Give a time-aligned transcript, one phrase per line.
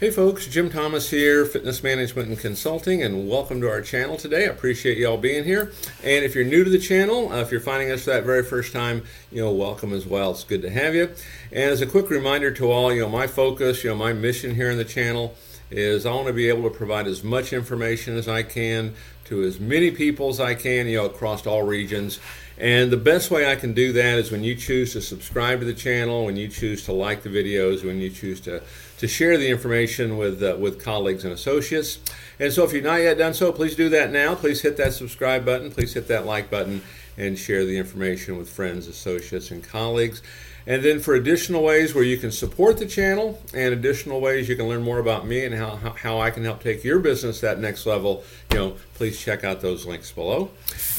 [0.00, 4.44] Hey folks, Jim Thomas here, Fitness Management and Consulting, and welcome to our channel today.
[4.44, 5.72] I appreciate you all being here.
[6.04, 8.44] And if you're new to the channel, uh, if you're finding us for that very
[8.44, 10.30] first time, you know, welcome as well.
[10.30, 11.10] It's good to have you.
[11.50, 14.54] And as a quick reminder to all, you know, my focus, you know, my mission
[14.54, 15.34] here in the channel
[15.68, 18.94] is I want to be able to provide as much information as I can
[19.24, 22.20] to as many people as I can, you know, across all regions.
[22.56, 25.66] And the best way I can do that is when you choose to subscribe to
[25.66, 28.62] the channel, when you choose to like the videos, when you choose to,
[28.98, 31.98] to share the information with, uh, with colleagues and associates.
[32.38, 34.34] And so if you've not yet done so, please do that now.
[34.34, 36.82] Please hit that subscribe button, please hit that like button,
[37.16, 40.22] and share the information with friends, associates, and colleagues.
[40.66, 44.56] And then for additional ways where you can support the channel and additional ways you
[44.56, 47.58] can learn more about me and how, how I can help take your business that
[47.58, 48.22] next level,
[48.52, 50.50] you know, please check out those links below.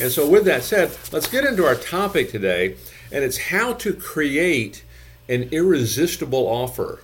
[0.02, 2.77] And so with that said, let's get into our topic today,
[3.12, 4.84] and it's how to create
[5.27, 7.02] an irresistible offer.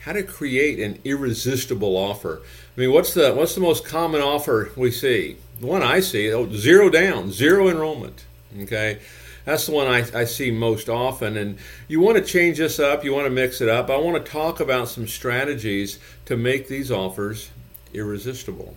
[0.00, 2.40] How to create an irresistible offer.
[2.76, 5.36] I mean, what's the what's the most common offer we see?
[5.60, 8.24] The one I see, oh, zero down, zero enrollment.
[8.62, 8.98] Okay
[9.44, 11.36] that's the one I, I see most often.
[11.36, 11.58] And
[11.88, 13.90] you want to change this up, you want to mix it up.
[13.90, 17.50] I want to talk about some strategies to make these offers
[17.92, 18.76] irresistible.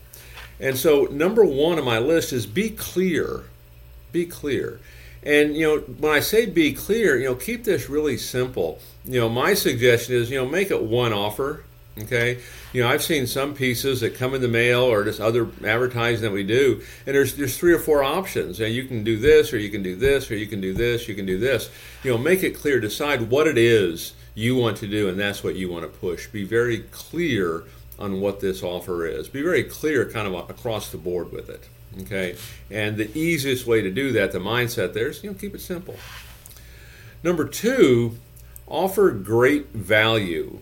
[0.60, 3.44] And so, number one on my list is be clear.
[4.12, 4.80] Be clear.
[5.26, 8.80] And you know, when I say be clear, you know, keep this really simple.
[9.06, 11.64] You know, my suggestion is, you know, make it one offer.
[11.96, 12.40] Okay,
[12.74, 16.24] you know I've seen some pieces that come in the mail or just other advertising
[16.24, 18.60] that we do, and there's there's three or four options.
[18.60, 21.08] And you can do this, or you can do this, or you can do this,
[21.08, 21.70] you can do this.
[22.04, 22.80] You know, make it clear.
[22.80, 26.26] Decide what it is you want to do, and that's what you want to push.
[26.26, 27.66] Be very clear
[28.00, 29.30] on what this offer is.
[29.30, 31.70] Be very clear, kind of across the board with it.
[32.02, 32.36] Okay,
[32.72, 35.62] and the easiest way to do that, the mindset there is you know keep it
[35.62, 35.96] simple.
[37.24, 38.18] Number two,
[38.68, 40.60] offer great value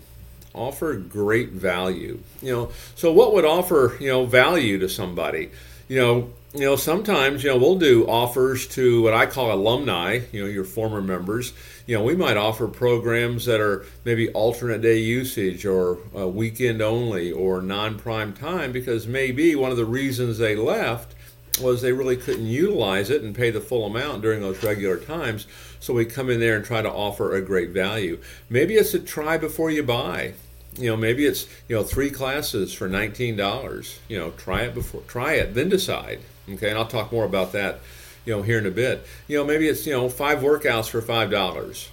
[0.54, 2.20] offer great value.
[2.40, 5.50] You know, so what would offer you know value to somebody?
[5.88, 10.20] You know, you know sometimes you know we'll do offers to what I call alumni.
[10.32, 11.52] You know, your former members.
[11.86, 16.80] You know, we might offer programs that are maybe alternate day usage or uh, weekend
[16.80, 21.14] only or non-prime time because maybe one of the reasons they left
[21.60, 25.46] was they really couldn't utilize it and pay the full amount during those regular times.
[25.80, 28.18] So we come in there and try to offer a great value.
[28.48, 30.34] Maybe it's a try before you buy.
[30.78, 33.98] You know, maybe it's you know three classes for nineteen dollars.
[34.08, 36.20] You know, try it before, try it, then decide.
[36.48, 37.80] Okay, and I'll talk more about that.
[38.24, 39.04] You know, here in a bit.
[39.28, 41.90] You know, maybe it's you know five workouts for five dollars.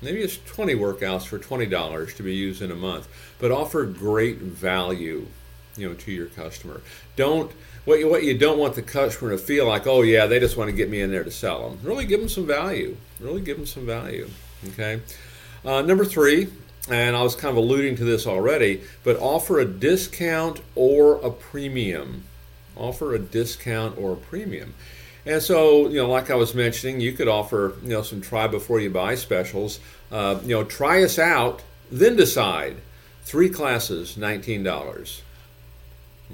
[0.00, 3.08] Maybe it's 20 workouts for $20 to be used in a month,
[3.40, 5.26] but offer great value,
[5.78, 6.80] you know, to your customer.
[7.16, 7.50] Don't
[7.84, 10.56] what you, what you don't want the customer to feel like, oh yeah, they just
[10.56, 11.78] want to get me in there to sell them.
[11.82, 12.96] Really give them some value.
[13.18, 14.28] Really give them some value.
[14.68, 15.00] Okay.
[15.64, 16.48] Uh, number three,
[16.90, 21.30] and I was kind of alluding to this already, but offer a discount or a
[21.30, 22.24] premium.
[22.76, 24.74] Offer a discount or a premium.
[25.26, 28.46] And so, you know, like I was mentioning, you could offer, you know, some try
[28.46, 29.80] before you buy specials.
[30.10, 32.76] Uh, you know, try us out, then decide.
[33.22, 35.20] Three classes, $19.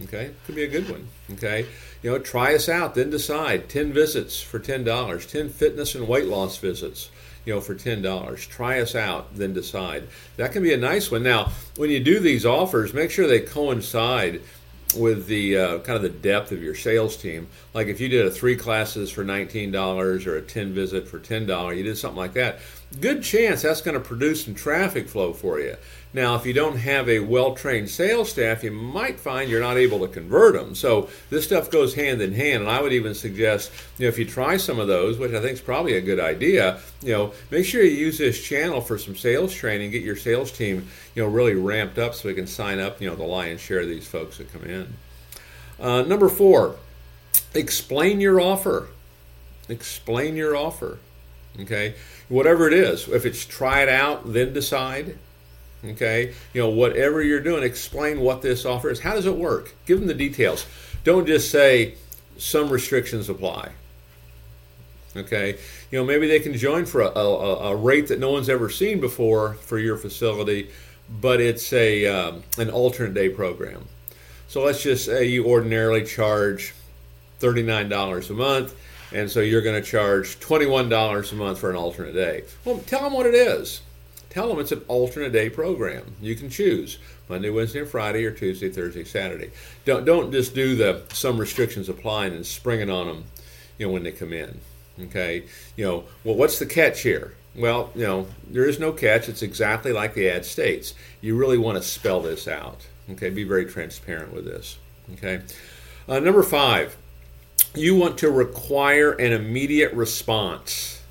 [0.03, 1.07] Okay, could be a good one.
[1.33, 1.67] Okay,
[2.03, 3.69] you know, try us out, then decide.
[3.69, 5.27] Ten visits for ten dollars.
[5.27, 7.11] Ten fitness and weight loss visits.
[7.45, 8.47] You know, for ten dollars.
[8.47, 10.09] Try us out, then decide.
[10.37, 11.23] That can be a nice one.
[11.23, 14.41] Now, when you do these offers, make sure they coincide
[14.97, 17.49] with the uh, kind of the depth of your sales team.
[17.73, 21.19] Like if you did a three classes for nineteen dollars or a ten visit for
[21.19, 22.59] ten dollars, you did something like that.
[23.01, 25.77] Good chance that's going to produce some traffic flow for you.
[26.13, 29.77] Now, if you don't have a well trained sales staff, you might find you're not
[29.77, 30.77] able to convert them.
[30.77, 32.63] So this stuff goes hand in hand.
[32.63, 35.41] And I would even suggest, you know, if you try some of those, which I
[35.41, 38.97] think is probably a good idea, you know, make sure you use this channel for
[38.97, 42.47] some sales training, get your sales team, you know, really ramped up so we can
[42.47, 44.95] sign up, you know, the lion's share of these folks that come in.
[45.81, 46.77] Uh, number four,
[47.55, 48.89] explain your offer.
[49.69, 50.99] Explain your offer.
[51.61, 51.95] Okay,
[52.29, 53.09] whatever it is.
[53.09, 55.17] If it's try it out, then decide
[55.87, 59.01] Okay, you know, whatever you're doing, explain what this offer is.
[59.01, 59.75] How does it work?
[59.85, 60.67] Give them the details.
[61.05, 61.97] Don't just say
[62.39, 63.71] some restrictions apply.
[65.17, 65.59] Okay,
[65.91, 68.71] you know, maybe they can join for a, a, a rate that no one's ever
[68.71, 70.71] seen before for your facility,
[71.21, 73.87] but it's a um, an alternate day program.
[74.49, 76.75] So let's just say you ordinarily charge
[77.39, 78.75] thirty nine dollars a month,
[79.15, 82.45] and so you're going to charge twenty one dollars a month for an alternate day.
[82.65, 83.81] Well, tell them what it is.
[84.29, 86.17] Tell them it's an alternate day program.
[86.21, 89.51] You can choose Monday, Wednesday, and Friday, or Tuesday, Thursday, Saturday.
[89.85, 93.25] Don't don't just do the some restrictions applying and spring it on them,
[93.79, 94.61] you know, when they come in.
[95.01, 95.45] Okay,
[95.77, 97.35] you know, well, what's the catch here?
[97.57, 99.29] Well, you know, there is no catch.
[99.29, 100.95] It's exactly like the ad states.
[101.21, 102.87] You really want to spell this out.
[103.11, 104.79] Okay, be very transparent with this.
[105.15, 105.41] Okay.
[106.09, 106.97] Uh, number five,
[107.75, 111.03] you want to require an immediate response.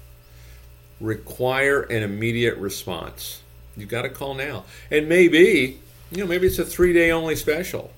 [0.99, 3.41] Require an immediate response.
[3.75, 4.65] You've got to call now.
[4.91, 5.79] And maybe,
[6.11, 7.91] you know, maybe it's a three day only special.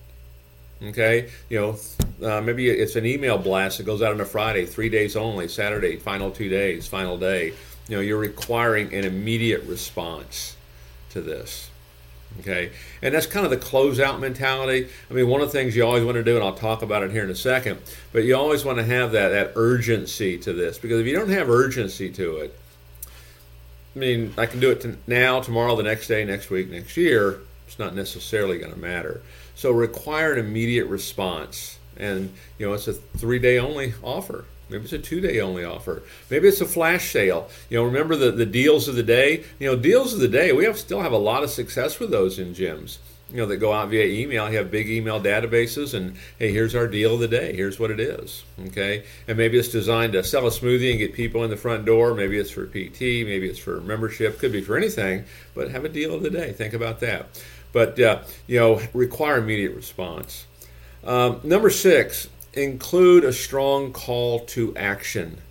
[0.84, 4.66] Okay, you know, uh, maybe it's an email blast that goes out on a Friday,
[4.66, 7.54] three days only, Saturday, final two days, final day.
[7.88, 10.56] You know, you're requiring an immediate response
[11.12, 11.70] to this.
[12.42, 14.90] Okay, and that's kind of the closeout mentality.
[15.10, 17.02] I mean, one of the things you always want to do, and I'll talk about
[17.02, 17.80] it here in a second,
[18.12, 21.30] but you always want to have that that urgency to this because if you don't
[21.30, 22.60] have urgency to it,
[23.96, 26.98] I mean, I can do it to now, tomorrow, the next day, next week, next
[26.98, 27.40] year.
[27.68, 29.22] It's not necessarily going to matter.
[29.56, 34.46] So require an immediate response, and you know it's a three day only offer.
[34.70, 36.04] Maybe it's a two day only offer.
[36.30, 37.50] Maybe it's a flash sale.
[37.70, 39.44] You know, remember the, the deals of the day?
[39.60, 42.12] You know, deals of the day, we have still have a lot of success with
[42.12, 42.98] those in gyms.
[43.32, 44.50] You know, that go out via email.
[44.50, 47.56] You have big email databases, and hey, here's our deal of the day.
[47.56, 48.44] Here's what it is.
[48.68, 51.86] Okay, and maybe it's designed to sell a smoothie and get people in the front
[51.86, 52.14] door.
[52.14, 53.02] Maybe it's for PT.
[53.02, 54.38] Maybe it's for membership.
[54.38, 55.26] Could be for anything.
[55.56, 56.54] But have a deal of the day.
[56.54, 57.28] Think about that.
[57.72, 60.46] But uh, you know, require immediate response.
[61.04, 65.42] Um, number six, include a strong call to action.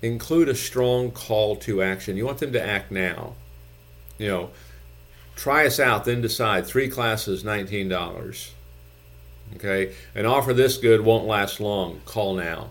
[0.00, 2.16] Include a strong call to action.
[2.16, 3.34] You want them to act now.
[4.18, 4.50] You know,
[5.36, 6.66] try us out, then decide.
[6.66, 8.50] Three classes, $19.
[9.56, 9.94] Okay?
[10.14, 12.00] An offer this good won't last long.
[12.04, 12.70] Call now.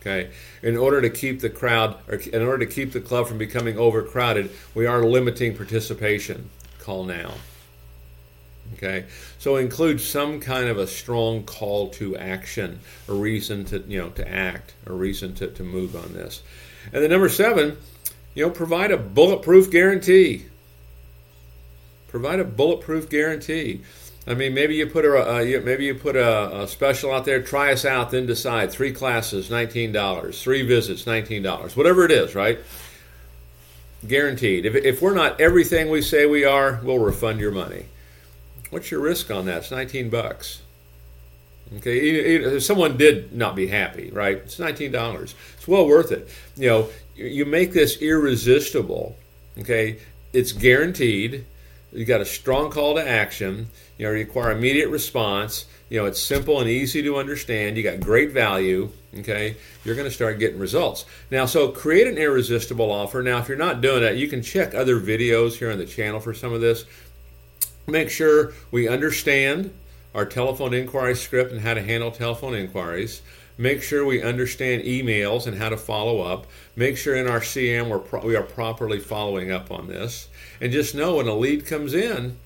[0.00, 0.30] Okay?
[0.62, 3.76] In order to keep the crowd, or in order to keep the club from becoming
[3.78, 6.50] overcrowded, we are limiting participation.
[6.80, 7.34] Call now.
[8.74, 9.06] Okay,
[9.38, 14.10] so include some kind of a strong call to action, a reason to you know
[14.10, 16.42] to act, a reason to, to move on this.
[16.92, 17.76] And then number seven,
[18.34, 20.46] you know, provide a bulletproof guarantee.
[22.08, 23.82] Provide a bulletproof guarantee.
[24.28, 27.42] I mean, maybe you put a maybe you put a, a, special out there.
[27.42, 28.70] Try us out, then decide.
[28.70, 30.42] Three classes, nineteen dollars.
[30.42, 31.76] Three visits, nineteen dollars.
[31.76, 32.58] Whatever it is, right?
[34.06, 34.66] Guaranteed.
[34.66, 37.86] If, if we're not everything we say we are, we'll refund your money.
[38.70, 39.58] What's your risk on that?
[39.58, 40.62] It's 19 bucks.
[41.76, 44.36] Okay, if someone did not be happy, right?
[44.38, 45.34] It's $19.
[45.56, 46.28] It's well worth it.
[46.56, 49.16] You know, you make this irresistible.
[49.58, 49.98] Okay,
[50.32, 51.44] it's guaranteed.
[51.92, 53.68] You got a strong call to action.
[53.98, 55.66] You know, require immediate response.
[55.90, 57.76] You know, it's simple and easy to understand.
[57.76, 58.90] You got great value.
[59.18, 61.04] Okay, you're going to start getting results.
[61.30, 63.22] Now, so create an irresistible offer.
[63.22, 66.20] Now, if you're not doing that, you can check other videos here on the channel
[66.20, 66.84] for some of this
[67.88, 69.72] make sure we understand
[70.14, 73.22] our telephone inquiry script and how to handle telephone inquiries.
[73.56, 76.46] Make sure we understand emails and how to follow up.
[76.76, 80.28] Make sure in our CM we're pro- we are properly following up on this.
[80.60, 82.36] And just know when a lead comes in,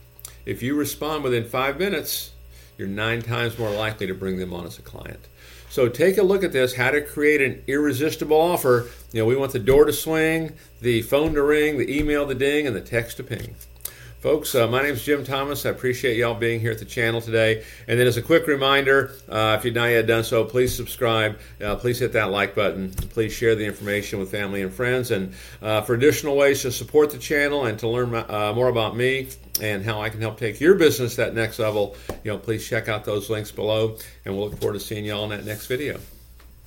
[0.46, 2.30] if you respond within five minutes,
[2.78, 5.20] you're nine times more likely to bring them on as a client.
[5.68, 8.88] So take a look at this how to create an irresistible offer.
[9.12, 12.34] You know, we want the door to swing, the phone to ring, the email to
[12.34, 13.54] ding, and the text to ping.
[14.22, 15.66] Folks, uh, my name is Jim Thomas.
[15.66, 17.64] I appreciate y'all being here at the channel today.
[17.88, 21.40] And then, as a quick reminder, uh, if you've not yet done so, please subscribe.
[21.60, 22.92] Uh, please hit that like button.
[22.92, 25.10] Please share the information with family and friends.
[25.10, 28.96] And uh, for additional ways to support the channel and to learn uh, more about
[28.96, 29.26] me
[29.60, 32.88] and how I can help take your business that next level, you know, please check
[32.88, 33.96] out those links below.
[34.24, 35.98] And we'll look forward to seeing y'all in that next video.